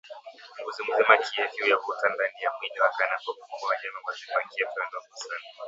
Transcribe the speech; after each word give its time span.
mbuzi 0.61 0.83
mzima 0.83 1.17
kiafya 1.25 1.61
huyavuta 1.61 2.07
ndani 2.15 2.39
ya 2.43 2.51
mwili 2.57 2.79
wake 2.79 3.03
anapopumua 3.03 3.67
Wanyama 3.69 3.99
wazima 4.07 4.41
kiafya 4.51 4.83
wanaogusana 4.83 5.41